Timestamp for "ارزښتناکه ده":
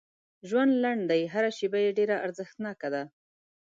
2.25-3.03